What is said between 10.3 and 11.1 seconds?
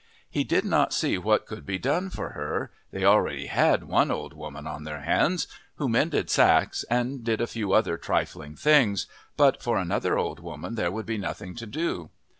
woman there would